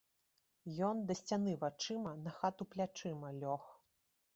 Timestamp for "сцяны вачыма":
1.21-2.17